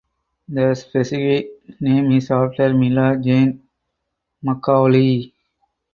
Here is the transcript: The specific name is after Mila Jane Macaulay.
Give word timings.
The 0.47 0.73
specific 0.73 1.79
name 1.79 2.11
is 2.13 2.31
after 2.31 2.73
Mila 2.73 3.17
Jane 3.21 3.61
Macaulay. 4.41 5.31